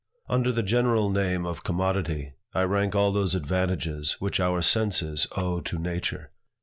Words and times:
Under 0.27 0.51
the 0.51 0.63
general 0.63 1.11
name 1.11 1.45
of 1.45 1.63
Commodity, 1.63 2.33
I 2.55 2.63
rank 2.63 2.95
all 2.95 3.11
those 3.11 3.35
advantages 3.35 4.13
which 4.17 4.39
our 4.39 4.63
senses 4.63 5.27
owe 5.33 5.59
to 5.61 5.77
nature. 5.77 6.31